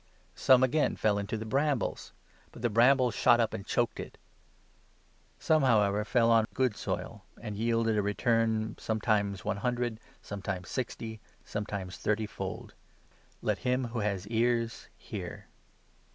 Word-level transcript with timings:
Some, 0.33 0.63
again, 0.63 0.95
feH 0.95 1.19
into 1.19 1.37
the 1.37 1.45
brambles; 1.45 2.05
7 2.45 2.49
but 2.53 2.61
the 2.63 2.71
brambles 2.71 3.13
shot 3.13 3.39
up 3.39 3.53
and 3.53 3.63
choked 3.67 3.99
it. 3.99 4.17
Some, 5.37 5.61
however, 5.61 6.03
fell 6.03 6.31
8 6.35 6.37
on 6.37 6.45
good 6.55 6.75
soil, 6.75 7.23
and 7.39 7.55
yielded 7.55 7.95
a 7.95 8.01
return, 8.01 8.75
sometimes 8.79 9.45
one 9.45 9.57
hundred, 9.57 9.99
sometimes 10.19 10.69
sixty, 10.69 11.19
sometimes 11.45 11.97
thirty 11.97 12.25
fold. 12.25 12.73
Let 13.43 13.59
him 13.59 13.89
who 13.89 13.99
9 13.99 14.07
has 14.07 14.25
ears 14.29 14.87
hear." 14.97 15.45